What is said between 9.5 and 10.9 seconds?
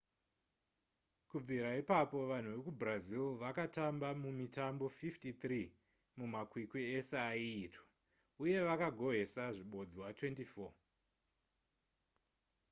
zvibodzwa 24